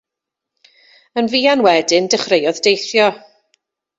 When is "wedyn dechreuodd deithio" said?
1.67-3.07